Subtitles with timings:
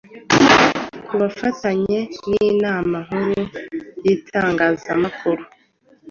[1.07, 1.99] ku bufatanye
[2.39, 3.41] n’Inama Nkuru
[4.03, 5.43] y’Itangazamukuru.